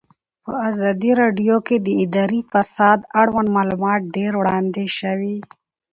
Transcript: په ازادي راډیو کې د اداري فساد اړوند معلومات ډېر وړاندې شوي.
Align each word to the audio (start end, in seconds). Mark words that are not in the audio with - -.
په 0.45 0.53
ازادي 0.69 1.11
راډیو 1.21 1.57
کې 1.67 1.75
د 1.85 1.87
اداري 2.03 2.41
فساد 2.51 2.99
اړوند 3.21 3.49
معلومات 3.57 4.01
ډېر 4.15 4.31
وړاندې 4.41 4.85
شوي. 4.99 5.37